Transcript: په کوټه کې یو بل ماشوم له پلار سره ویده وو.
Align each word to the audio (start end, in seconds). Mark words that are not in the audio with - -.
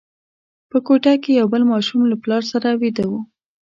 په 0.69 0.77
کوټه 0.87 1.13
کې 1.23 1.31
یو 1.39 1.47
بل 1.53 1.63
ماشوم 1.71 2.01
له 2.11 2.15
پلار 2.23 2.43
سره 2.51 2.69
ویده 2.81 3.05
وو. 3.09 3.19